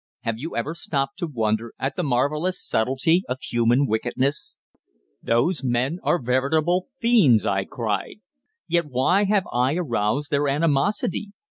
[0.21, 4.57] "Have you never stopped to wonder at the marvellous subtlety of human wickedness?"
[5.21, 8.15] "Those men are veritable fiends," I cried.
[8.67, 11.33] "Yet why have I aroused their animosity?